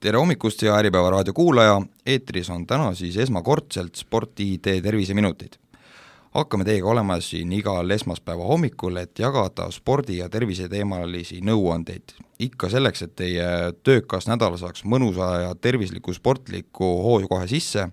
tere 0.00 0.16
hommikust, 0.16 0.62
hea 0.64 0.72
Äripäeva 0.72 1.10
raadio 1.12 1.34
kuulaja, 1.36 1.74
eetris 2.08 2.48
on 2.50 2.62
täna 2.66 2.94
siis 2.96 3.18
esmakordselt 3.20 3.96
Sport-ID 4.00 4.80
terviseminutid. 4.82 5.58
hakkame 6.30 6.64
teiega 6.64 6.86
olema 6.88 7.16
siin 7.20 7.52
igal 7.52 7.90
esmaspäeva 7.90 8.44
hommikul, 8.46 8.96
et 8.96 9.18
jagada 9.18 9.66
spordi- 9.70 10.16
ja 10.18 10.28
terviseteemalisi 10.28 11.40
nõuandeid. 11.40 12.14
ikka 12.38 12.68
selleks, 12.68 13.02
et 13.02 13.16
teie 13.16 13.44
töökas 13.82 14.26
nädal 14.26 14.56
saaks 14.56 14.84
mõnusa 14.84 15.40
ja 15.42 15.54
tervisliku 15.54 16.12
sportliku 16.12 16.84
hoo 17.02 17.28
kohe 17.28 17.46
sisse, 17.46 17.88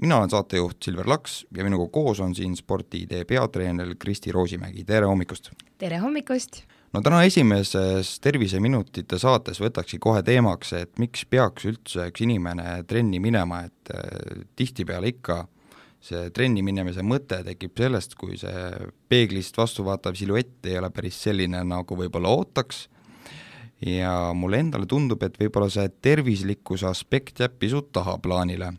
mina 0.00 0.18
olen 0.18 0.30
saatejuht 0.30 0.82
Silver 0.82 1.08
Laks 1.08 1.46
ja 1.56 1.64
minuga 1.64 1.88
koos 1.92 2.20
on 2.20 2.34
siin 2.34 2.56
Sport-ID 2.56 3.24
peatreener 3.26 3.94
Kristi 3.98 4.32
Roosimägi, 4.32 4.84
tere 4.84 5.06
hommikust! 5.06 5.50
tere 5.78 5.98
hommikust! 5.98 6.64
No 6.94 7.02
täna 7.02 7.24
esimeses 7.26 8.18
Terviseminutite 8.22 9.18
saates 9.18 9.58
võtakski 9.62 9.98
kohe 10.02 10.22
teemaks, 10.26 10.72
et 10.78 10.92
miks 11.02 11.24
peaks 11.26 11.66
üldse 11.66 12.08
üks 12.12 12.22
inimene 12.22 12.84
trenni 12.88 13.18
minema, 13.22 13.64
et 13.66 13.94
äh, 13.94 14.44
tihtipeale 14.56 15.10
ikka 15.10 15.42
see 16.04 16.28
trenni 16.36 16.62
minemise 16.62 17.02
mõte 17.02 17.40
tekib 17.46 17.80
sellest, 17.80 18.14
kui 18.20 18.38
see 18.38 18.64
peeglist 19.08 19.56
vastu 19.58 19.86
vaatav 19.86 20.14
siluett 20.18 20.68
ei 20.68 20.78
ole 20.78 20.92
päris 20.94 21.18
selline, 21.26 21.64
nagu 21.66 21.98
võib-olla 21.98 22.30
ootaks, 22.36 22.84
ja 23.84 24.14
mulle 24.36 24.62
endale 24.62 24.86
tundub, 24.86 25.24
et 25.24 25.40
võib-olla 25.40 25.70
see 25.72 25.88
tervislikkuse 26.04 26.86
aspekt 26.92 27.40
jääb 27.42 27.58
pisut 27.58 27.90
tahaplaanile. 27.96 28.70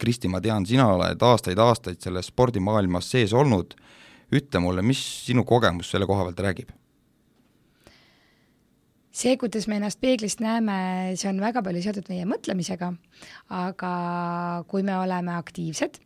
Kristi, 0.00 0.30
ma 0.32 0.40
tean, 0.40 0.64
sina 0.64 0.86
oled 0.94 1.20
aastaid-aastaid 1.20 2.00
selles 2.00 2.30
spordimaailmas 2.30 3.10
sees 3.12 3.34
olnud, 3.36 3.74
ütle 4.32 4.62
mulle, 4.62 4.86
mis 4.86 5.02
sinu 5.26 5.44
kogemus 5.44 5.90
selle 5.92 6.08
koha 6.08 6.30
pealt 6.30 6.46
räägib? 6.46 6.79
See, 9.10 9.36
kuidas 9.40 9.66
me 9.68 9.78
ennast 9.80 10.00
peeglist 10.02 10.42
näeme, 10.42 11.16
see 11.18 11.30
on 11.30 11.40
väga 11.42 11.62
palju 11.66 11.82
seotud 11.84 12.10
meie 12.12 12.26
mõtlemisega, 12.30 12.92
aga 13.56 13.92
kui 14.70 14.86
me 14.86 14.96
oleme 14.98 15.34
aktiivsed, 15.36 16.00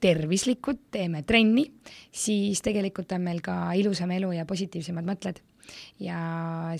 tervislikud, 0.00 0.80
teeme 0.92 1.22
trenni, 1.28 1.66
siis 2.12 2.62
tegelikult 2.64 3.12
on 3.16 3.24
meil 3.24 3.42
ka 3.44 3.56
ilusam 3.76 4.12
elu 4.16 4.32
ja 4.38 4.48
positiivsemad 4.48 5.08
mõtted. 5.08 5.40
ja 6.02 6.18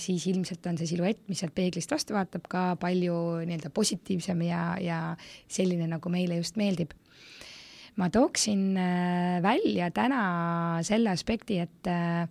siis 0.02 0.24
ilmselt 0.26 0.64
on 0.66 0.78
see 0.80 0.88
siluett, 0.90 1.20
mis 1.28 1.38
sealt 1.38 1.54
peeglist 1.54 1.92
vastu 1.92 2.16
vaatab, 2.16 2.48
ka 2.50 2.62
palju 2.80 3.14
nii-öelda 3.46 3.70
positiivsem 3.70 4.40
ja, 4.48 4.62
ja 4.82 4.98
selline, 5.46 5.86
nagu 5.86 6.10
meile 6.10 6.40
just 6.40 6.56
meeldib 6.58 6.96
ma 8.00 8.08
tooksin 8.12 8.62
äh, 8.80 9.42
välja 9.44 9.90
täna 9.92 10.22
selle 10.86 11.12
aspekti, 11.12 11.58
et 11.60 11.90
äh, 11.90 12.24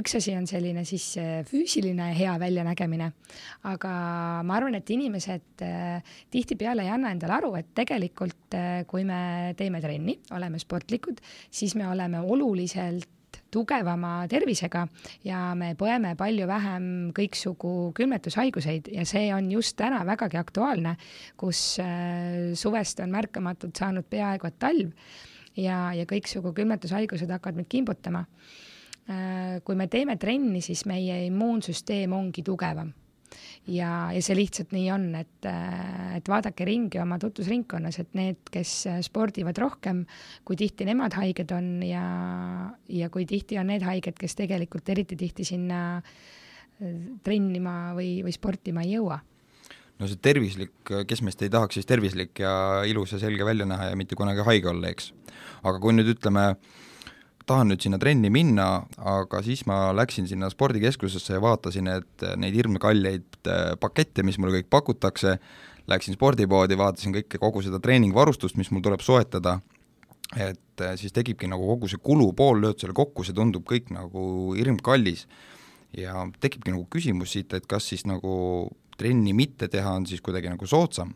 üks 0.00 0.16
asi 0.16 0.32
on 0.38 0.48
selline 0.48 0.86
siis 0.88 1.12
äh, 1.20 1.42
füüsiline 1.48 2.10
hea 2.16 2.34
väljanägemine, 2.40 3.10
aga 3.68 3.92
ma 4.46 4.56
arvan, 4.56 4.78
et 4.80 4.90
inimesed 4.90 5.64
tihtipeale 6.32 6.86
ei 6.86 6.92
anna 6.94 7.12
endale 7.12 7.36
aru, 7.36 7.54
et 7.60 7.72
tegelikult 7.76 8.56
kui 8.90 9.04
me 9.06 9.20
teeme 9.58 9.80
trenni, 9.82 10.16
oleme 10.34 10.58
sportlikud, 10.62 11.20
siis 11.52 11.76
me 11.78 11.86
oleme 11.90 12.22
oluliselt 12.24 13.19
tugevama 13.50 14.26
tervisega 14.30 14.86
ja 15.26 15.40
me 15.58 15.72
põeme 15.78 16.14
palju 16.18 16.46
vähem 16.50 16.86
kõiksugu 17.16 17.90
külmetushaiguseid 17.96 18.90
ja 18.94 19.04
see 19.08 19.28
on 19.34 19.50
just 19.52 19.76
täna 19.80 20.02
vägagi 20.08 20.40
aktuaalne, 20.40 20.96
kus 21.40 21.80
äh, 21.82 22.52
suvest 22.58 23.02
on 23.04 23.12
märkamatult 23.14 23.76
saanud 23.76 24.08
peaaegu 24.10 24.50
et 24.50 24.58
talv 24.62 24.94
ja, 25.56 25.90
ja 25.96 26.06
kõiksugu 26.08 26.54
külmetushaigused 26.56 27.30
hakkavad 27.30 27.60
meid 27.60 27.70
kimbutama. 27.72 28.24
Äh, 29.10 29.60
kui 29.66 29.78
me 29.78 29.90
teeme 29.90 30.16
trenni, 30.20 30.62
siis 30.64 30.86
meie 30.86 31.24
immuunsüsteem 31.26 32.12
ongi 32.16 32.46
tugevam 32.46 32.94
ja, 33.70 33.90
ja 34.14 34.22
see 34.24 34.36
lihtsalt 34.38 34.74
nii 34.74 34.88
on, 34.94 35.06
et, 35.20 35.48
et 36.16 36.28
vaadake 36.30 36.66
ringi 36.68 37.00
oma 37.02 37.18
tutvusringkonnas, 37.22 38.00
et 38.02 38.12
need, 38.18 38.42
kes 38.52 38.74
spordivad 39.06 39.58
rohkem, 39.60 40.04
kui 40.44 40.58
tihti 40.60 40.88
nemad 40.88 41.16
haiged 41.18 41.54
on 41.56 41.72
ja, 41.86 42.04
ja 42.90 43.10
kui 43.12 43.26
tihti 43.28 43.60
on 43.60 43.70
need 43.72 43.86
haiged, 43.86 44.18
kes 44.18 44.38
tegelikult 44.38 44.92
eriti 44.92 45.18
tihti 45.20 45.46
sinna 45.46 45.80
äh, 45.98 46.38
trennima 47.24 47.92
või, 47.96 48.20
või 48.24 48.34
sportima 48.34 48.84
ei 48.86 48.94
jõua 48.96 49.20
no 50.00 50.08
see 50.08 50.20
tervislik, 50.24 50.72
kes 51.06 51.20
meist 51.26 51.42
ei 51.44 51.52
tahaks 51.52 51.76
siis 51.76 51.88
tervislik 51.88 52.40
ja 52.40 52.52
ilus 52.88 53.12
ja 53.12 53.20
selge 53.20 53.44
välja 53.44 53.66
näha 53.68 53.90
ja 53.90 53.98
mitte 54.00 54.16
kunagi 54.16 54.46
haige 54.46 54.70
olla, 54.72 54.88
eks. 54.88 55.12
aga 55.60 55.76
kui 55.82 55.92
nüüd 55.92 56.08
ütleme 56.14 56.46
äh, 56.54 56.78
tahan 57.50 57.72
nüüd 57.72 57.82
sinna 57.82 57.98
trenni 58.00 58.30
minna, 58.32 58.68
aga 58.98 59.42
siis 59.46 59.64
ma 59.68 59.90
läksin 59.96 60.28
sinna 60.30 60.50
spordikeskusesse 60.52 61.34
ja 61.36 61.42
vaatasin, 61.42 61.90
et 61.90 62.26
neid 62.38 62.56
hirmkalleid 62.56 63.40
äh, 63.50 63.74
pakette, 63.80 64.24
mis 64.26 64.38
mulle 64.38 64.60
kõik 64.60 64.70
pakutakse, 64.72 65.36
läksin 65.90 66.14
spordipoodi, 66.14 66.78
vaatasin 66.78 67.14
kõike, 67.16 67.40
kogu 67.42 67.64
seda 67.66 67.80
treeningvarustust, 67.82 68.58
mis 68.60 68.70
mul 68.70 68.84
tuleb 68.86 69.02
soetada, 69.04 69.58
et 70.36 70.84
äh, 70.84 70.94
siis 71.00 71.14
tekibki 71.16 71.50
nagu 71.50 71.66
kogu 71.72 71.90
see 71.90 72.02
kulupool, 72.02 72.60
lööd 72.62 72.82
selle 72.82 72.94
kokku, 72.96 73.26
see 73.26 73.36
tundub 73.36 73.66
kõik 73.68 73.90
nagu 73.94 74.54
hirmkallis. 74.58 75.26
ja 75.96 76.22
tekibki 76.38 76.70
nagu 76.70 76.84
küsimus 76.86 77.32
siit, 77.34 77.50
et 77.54 77.66
kas 77.66 77.88
siis 77.90 78.06
nagu 78.06 78.70
trenni 78.94 79.32
mitte 79.34 79.66
teha 79.68 79.96
on 79.98 80.04
siis 80.06 80.20
kuidagi 80.22 80.52
nagu 80.52 80.66
soodsam 80.70 81.10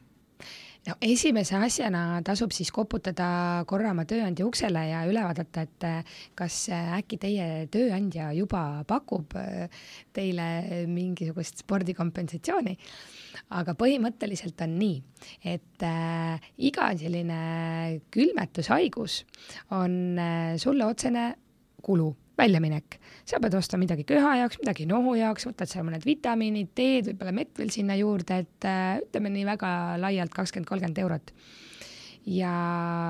no 0.88 0.94
esimese 1.04 1.56
asjana 1.56 2.20
tasub 2.26 2.52
siis 2.54 2.70
koputada 2.74 3.26
korra 3.68 3.92
oma 3.94 4.04
tööandja 4.08 4.46
uksele 4.46 4.82
ja 4.90 5.02
üle 5.08 5.22
vaadata, 5.24 5.64
et 5.64 5.86
eh, 5.88 6.16
kas 6.36 6.58
eh, 6.72 6.94
äkki 6.98 7.18
teie 7.22 7.46
tööandja 7.72 8.30
juba 8.36 8.84
pakub 8.88 9.36
eh, 9.40 9.68
teile 10.14 10.86
mingisugust 10.90 11.64
spordikompensatsiooni. 11.64 12.76
aga 13.58 13.74
põhimõtteliselt 13.78 14.60
on 14.64 14.76
nii, 14.78 14.98
et 15.54 15.82
äh, 15.84 16.44
iga 16.68 16.92
selline 16.98 18.00
külmetushaigus 18.14 19.24
on 19.74 20.18
äh, 20.18 20.54
sulle 20.60 20.86
otsene 20.86 21.32
kulu 21.82 22.12
väljaminek. 22.38 22.98
sa 23.24 23.40
pead 23.40 23.54
ostma 23.56 23.78
midagi 23.80 24.04
köha 24.04 24.34
jaoks, 24.42 24.58
midagi 24.60 24.86
nohu 24.88 25.14
jaoks, 25.16 25.46
võtad 25.48 25.70
seal 25.70 25.86
mõned 25.86 26.04
vitamiinid, 26.04 26.72
teed, 26.76 27.12
võib-olla 27.12 27.32
mett 27.32 27.58
veel 27.58 27.70
sinna 27.72 27.96
juurde, 27.96 28.42
et 28.44 28.66
äh, 28.68 28.98
ütleme 29.00 29.32
nii 29.32 29.46
väga 29.48 29.70
laialt 30.02 30.34
kakskümmend, 30.34 30.68
kolmkümmend 30.68 31.00
eurot. 31.04 31.32
ja 32.26 32.50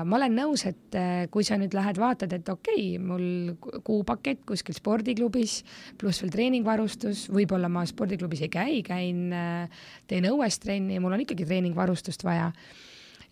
ma 0.05 0.17
olen 0.17 0.33
nõus, 0.35 0.65
et 0.69 0.95
äh, 0.99 1.25
kui 1.31 1.43
sa 1.47 1.57
nüüd 1.59 1.75
lähed 1.75 1.99
vaatad, 1.99 2.33
et 2.37 2.49
okei 2.49 2.95
okay,, 2.95 3.01
mul 3.01 3.81
kuupakett 3.83 4.45
kuskil 4.47 4.77
spordiklubis, 4.77 5.61
pluss 5.97 6.23
veel 6.23 6.33
treeningvarustus, 6.35 7.27
võib-olla 7.33 7.71
ma 7.71 7.85
spordiklubis 7.89 8.45
ei 8.45 8.51
käi, 8.53 8.81
käin, 8.87 9.29
äh, 9.33 9.85
teen 10.07 10.31
õues 10.31 10.59
trenni, 10.63 10.99
mul 10.99 11.17
on 11.17 11.25
ikkagi 11.25 11.47
treeningvarustust 11.49 12.23
vaja 12.27 12.51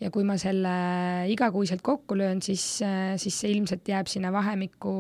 ja 0.02 0.10
kui 0.14 0.26
ma 0.28 0.38
selle 0.42 0.74
igakuiselt 1.32 1.82
kokku 1.86 2.18
löön, 2.18 2.42
siis, 2.42 2.64
siis 3.18 3.40
see 3.40 3.52
ilmselt 3.54 3.88
jääb 3.88 4.10
sinna 4.12 4.32
vahemikku 4.34 4.94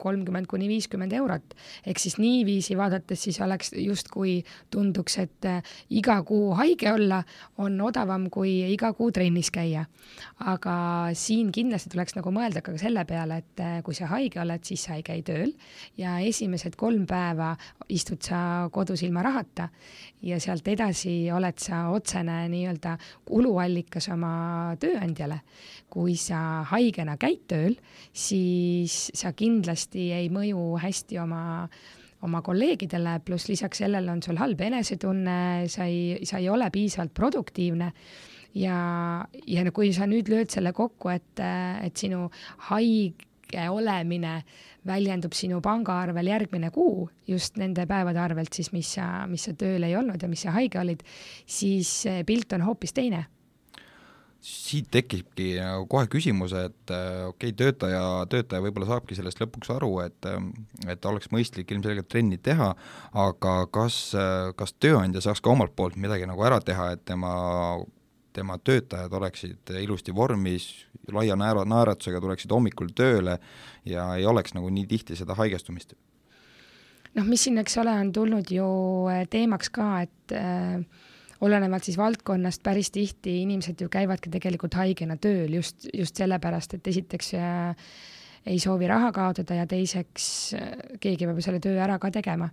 kolmkümmend 0.00 0.48
kuni 0.50 0.68
viiskümmend 0.68 1.12
eurot. 1.12 1.54
ehk 1.86 1.98
siis 1.98 2.18
niiviisi 2.18 2.76
vaadates 2.76 3.22
siis 3.26 3.40
oleks 3.40 3.72
justkui 3.78 4.42
tunduks, 4.70 5.18
et 5.18 5.48
äh, 5.48 5.74
iga 5.90 6.20
kuu 6.22 6.54
haige 6.58 6.92
olla 6.92 7.22
on 7.58 7.80
odavam 7.80 8.28
kui 8.30 8.56
iga 8.72 8.92
kuu 8.92 9.10
trennis 9.12 9.50
käia. 9.50 9.86
aga 10.40 10.76
siin 11.12 11.52
kindlasti 11.52 11.90
tuleks 11.92 12.16
nagu 12.16 12.32
mõelda 12.34 12.62
ka 12.64 12.76
selle 12.78 13.04
peale, 13.08 13.42
et 13.42 13.60
äh, 13.60 13.82
kui 13.82 13.94
sa 13.94 14.08
haige 14.12 14.40
oled, 14.40 14.64
siis 14.64 14.84
sa 14.84 14.98
ei 14.98 15.02
käi 15.06 15.22
tööl 15.22 15.52
ja 15.98 16.18
esimesed 16.20 16.76
kolm 16.76 17.06
päeva 17.06 17.54
istud 17.88 18.22
sa 18.22 18.68
kodus 18.72 19.02
ilma 19.02 19.22
rahata 19.22 19.68
ja 20.24 20.38
sealt 20.40 20.68
edasi 20.68 21.30
oled 21.32 21.58
sa 21.60 21.88
otsene 21.92 22.44
nii-öelda 22.52 22.96
kuluallikas 23.28 24.03
oma 24.12 24.74
tööandjale. 24.80 25.40
kui 25.94 26.16
sa 26.18 26.64
haigena 26.66 27.14
käid 27.16 27.44
tööl, 27.46 27.76
siis 28.12 29.10
sa 29.14 29.30
kindlasti 29.32 30.08
ei 30.12 30.28
mõju 30.28 30.74
hästi 30.82 31.20
oma 31.22 31.42
oma 32.24 32.40
kolleegidele, 32.44 33.18
pluss 33.24 33.50
lisaks 33.50 33.82
sellele 33.82 34.10
on 34.12 34.22
sul 34.24 34.38
halb 34.40 34.60
enesetunne, 34.64 35.68
sa 35.68 35.84
ei, 35.84 36.24
sa 36.26 36.40
ei 36.40 36.48
ole 36.48 36.70
piisavalt 36.72 37.12
produktiivne 37.16 37.90
ja, 38.58 38.78
ja 39.46 39.66
kui 39.74 39.92
sa 39.94 40.08
nüüd 40.10 40.30
lööd 40.32 40.52
selle 40.54 40.72
kokku, 40.76 41.12
et, 41.12 41.42
et 41.84 42.00
sinu 42.00 42.26
haige 42.70 43.66
olemine 43.70 44.38
väljendub 44.88 45.36
sinu 45.36 45.60
pangaarvel 45.64 46.28
järgmine 46.28 46.70
kuu 46.74 47.06
just 47.28 47.58
nende 47.60 47.86
päevade 47.88 48.20
arvelt 48.20 48.56
siis, 48.56 48.72
mis 48.74 48.96
sa, 48.96 49.26
mis 49.30 49.46
sa 49.48 49.54
tööl 49.58 49.86
ei 49.86 49.96
olnud 49.96 50.22
ja 50.22 50.30
mis 50.30 50.44
sa 50.46 50.56
haige 50.56 50.80
olid, 50.80 51.04
siis 51.46 52.02
pilt 52.26 52.56
on 52.56 52.66
hoopis 52.68 52.96
teine 52.96 53.24
siit 54.44 54.90
tekibki 54.92 55.54
nagu 55.56 55.86
kohe 55.88 56.08
küsimus, 56.12 56.52
et 56.58 56.92
äh, 56.92 57.24
okei 57.30 57.52
okay,, 57.52 57.56
töötaja, 57.56 58.02
töötaja 58.30 58.64
võib-olla 58.66 58.90
saabki 58.90 59.16
sellest 59.16 59.40
lõpuks 59.40 59.72
aru, 59.72 59.90
et 60.04 60.28
äh, 60.28 60.38
et 60.92 61.08
oleks 61.08 61.30
mõistlik 61.32 61.72
ilmselgelt 61.72 62.10
trenni 62.12 62.36
teha, 62.36 62.74
aga 63.24 63.54
kas, 63.72 63.98
kas 64.58 64.74
tööandja 64.76 65.22
saaks 65.24 65.40
ka 65.40 65.52
omalt 65.54 65.72
poolt 65.76 65.96
midagi 66.00 66.28
nagu 66.28 66.44
ära 66.44 66.60
teha, 66.60 66.90
et 66.94 67.04
tema, 67.08 67.32
tema 68.36 68.58
töötajad 68.60 69.12
oleksid 69.16 69.72
ilusti 69.80 70.12
vormis, 70.14 70.68
laia 71.12 71.36
naera, 71.40 71.64
naeratusega 71.68 72.20
tuleksid 72.20 72.52
hommikul 72.52 72.92
tööle 72.96 73.38
ja 73.88 74.10
ei 74.18 74.26
oleks 74.28 74.52
nagu 74.56 74.68
nii 74.68 74.86
tihti 74.90 75.16
seda 75.16 75.36
haigestumist? 75.40 75.96
noh, 77.14 77.26
mis 77.28 77.44
siin, 77.46 77.58
eks 77.62 77.78
ole, 77.78 77.94
on 78.04 78.12
tulnud 78.12 78.50
ju 78.50 78.68
teemaks 79.30 79.70
ka, 79.74 79.88
et 80.04 80.34
äh, 80.34 81.10
olenevalt 81.40 81.84
siis 81.84 81.98
valdkonnast 81.98 82.62
päris 82.62 82.90
tihti 82.94 83.40
inimesed 83.42 83.80
ju 83.80 83.88
käivadki 83.92 84.30
tegelikult 84.30 84.74
haigena 84.78 85.16
tööl 85.16 85.58
just, 85.58 85.88
just 85.92 86.16
sellepärast, 86.16 86.78
et 86.78 86.92
esiteks 86.94 87.34
äh, 87.38 87.86
ei 88.46 88.58
soovi 88.60 88.88
raha 88.88 89.12
kaotada 89.14 89.62
ja 89.62 89.68
teiseks 89.68 90.26
äh, 90.58 90.74
keegi 91.00 91.28
peab 91.28 91.40
selle 91.44 91.62
töö 91.64 91.78
ära 91.80 91.98
ka 91.98 92.12
tegema. 92.14 92.50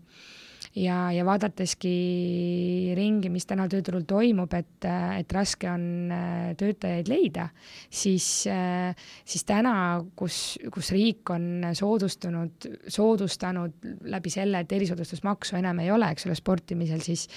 Ja, 0.78 1.10
ja 1.12 1.26
vaadateski 1.28 2.94
ringi, 2.96 3.28
mis 3.34 3.44
täna 3.50 3.66
tööturul 3.68 4.06
toimub, 4.08 4.54
et, 4.56 4.86
et 5.18 5.34
raske 5.36 5.68
on 5.68 6.14
äh, 6.16 6.54
töötajaid 6.56 7.10
leida, 7.12 7.50
siis, 7.92 8.28
äh, 8.48 8.94
siis 9.28 9.44
täna, 9.50 9.74
kus, 10.16 10.56
kus 10.72 10.94
riik 10.96 11.34
on 11.34 11.74
soodustunud, 11.76 12.70
soodustanud 12.88 13.90
läbi 14.14 14.32
selle, 14.32 14.64
et 14.64 14.78
erisoodustusmaksu 14.78 15.60
enam 15.60 15.84
ei 15.84 15.92
ole, 15.92 16.14
eks 16.14 16.30
ole, 16.30 16.40
sportimisel, 16.40 17.04
siis 17.04 17.28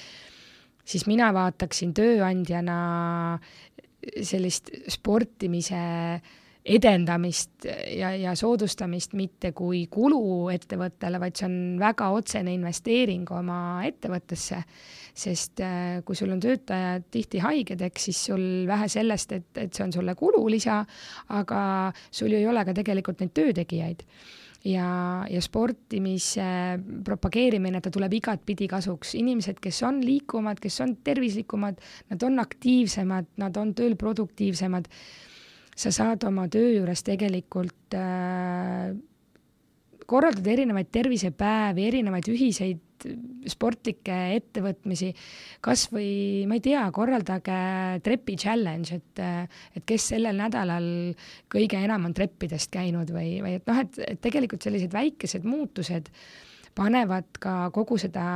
siis 0.85 1.07
mina 1.11 1.33
vaataksin 1.35 1.95
tööandjana 1.97 2.79
sellist 4.23 4.71
sportimise 4.93 5.85
edendamist 6.65 7.67
ja, 7.93 8.15
ja 8.17 8.33
soodustamist 8.37 9.13
mitte 9.17 9.51
kui 9.57 9.83
kulu 9.93 10.49
ettevõttele, 10.55 11.21
vaid 11.21 11.37
see 11.37 11.49
on 11.49 11.57
väga 11.81 12.09
otsene 12.17 12.55
investeering 12.57 13.29
oma 13.37 13.59
ettevõttesse. 13.89 14.63
sest 15.15 15.61
äh, 15.63 16.01
kui 16.05 16.17
sul 16.19 16.33
on 16.35 16.41
töötajad 16.43 17.05
tihti 17.13 17.39
haiged, 17.39 17.85
eks 17.87 18.09
siis 18.09 18.23
sul 18.31 18.65
vähe 18.67 18.89
sellest, 18.89 19.33
et, 19.33 19.51
et 19.63 19.75
see 19.75 19.85
on 19.85 19.93
sulle 19.95 20.15
kululisa, 20.19 20.81
aga 21.29 21.93
sul 22.11 22.33
ju 22.33 22.41
ei 22.41 22.49
ole 22.51 22.65
ka 22.65 22.75
tegelikult 22.75 23.21
neid 23.21 23.31
töötegijaid 23.37 24.03
ja, 24.65 24.89
ja 25.31 25.43
sportimise 25.45 26.47
propageerimine, 27.05 27.81
ta 27.85 27.93
tuleb 27.93 28.17
igatpidi 28.21 28.69
kasuks. 28.71 29.15
inimesed, 29.21 29.61
kes 29.61 29.83
on 29.83 30.01
liikuvamad, 30.05 30.61
kes 30.61 30.81
on 30.81 30.97
tervislikumad, 31.05 31.81
nad 32.11 32.23
on 32.23 32.39
aktiivsemad, 32.41 33.35
nad 33.37 33.57
on 33.61 33.75
tööl 33.75 33.97
produktiivsemad 34.01 34.89
sa 35.75 35.91
saad 35.91 36.23
oma 36.29 36.47
töö 36.51 36.71
juures 36.77 37.03
tegelikult 37.07 37.97
äh, 37.99 38.95
korraldada 40.07 40.53
erinevaid 40.55 40.91
tervisepäevi, 40.95 41.87
erinevaid 41.91 42.29
ühiseid 42.31 42.94
sportlikke 43.51 44.17
ettevõtmisi, 44.39 45.11
kas 45.65 45.87
või 45.93 46.45
ma 46.49 46.59
ei 46.59 46.65
tea, 46.65 46.85
korraldage 46.95 47.59
trepi 48.05 48.37
challenge, 48.41 49.01
et, 49.01 49.25
et 49.77 49.85
kes 49.89 50.11
sellel 50.15 50.39
nädalal 50.41 50.87
kõige 51.53 51.81
enam 51.85 52.09
on 52.09 52.17
treppidest 52.17 52.73
käinud 52.75 53.13
või, 53.15 53.39
või 53.45 53.59
et 53.61 53.69
noh, 53.71 53.83
et, 53.85 54.01
et 54.07 54.23
tegelikult 54.25 54.65
sellised 54.65 54.95
väikesed 54.95 55.47
muutused 55.49 56.11
panevad 56.75 57.39
ka 57.41 57.69
kogu 57.75 57.99
seda 58.01 58.27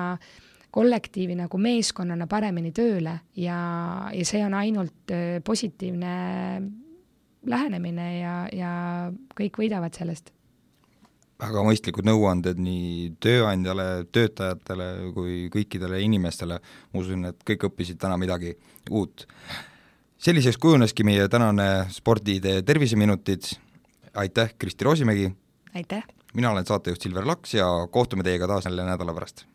kollektiivi 0.75 1.35
nagu 1.39 1.59
meeskonnana 1.59 2.29
paremini 2.31 2.73
tööle 2.77 3.17
ja, 3.41 3.59
ja 4.13 4.27
see 4.29 4.43
on 4.45 4.55
ainult 4.59 5.15
äh, 5.15 5.39
positiivne 5.45 6.13
lähenemine 7.49 8.09
ja, 8.19 8.35
ja 8.53 8.73
kõik 9.39 9.63
võidavad 9.63 9.97
sellest. 9.97 10.33
Väga 11.39 11.63
mõistlikud 11.67 12.07
nõuanded 12.09 12.59
nii 12.61 13.13
tööandjale, 13.23 13.87
töötajatele 14.15 14.89
kui 15.15 15.37
kõikidele 15.55 16.01
inimestele, 16.03 16.59
ma 16.93 17.03
usun, 17.03 17.29
et 17.31 17.45
kõik 17.47 17.69
õppisid 17.71 18.01
täna 18.03 18.19
midagi 18.21 18.57
uut. 18.91 19.27
selliseks 20.19 20.59
kujuneski 20.59 21.05
meie 21.07 21.29
tänane 21.29 21.87
spordiidee 21.95 22.63
terviseminutid, 22.63 23.53
aitäh, 24.15 24.55
Kristi 24.59 24.85
Roosimägi! 24.85 25.31
aitäh! 25.75 26.03
mina 26.35 26.51
olen 26.51 26.67
saatejuht 26.67 27.01
Silver 27.03 27.27
Laks 27.27 27.55
ja 27.55 27.69
kohtume 27.91 28.23
teiega 28.23 28.47
taas 28.47 28.65
jälle 28.65 28.85
nädala 28.85 29.15
pärast 29.15 29.47